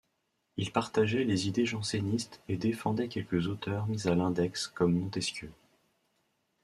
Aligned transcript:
Il 0.57 0.71
partageait 0.71 1.25
les 1.25 1.47
idées 1.47 1.67
jansénistes 1.67 2.41
et 2.49 2.57
défendait 2.57 3.07
quelques 3.07 3.45
auteurs 3.45 3.85
mis 3.85 4.07
à 4.07 4.15
l'Index 4.15 4.65
comme 4.67 4.95
Montesquieu. 4.97 5.51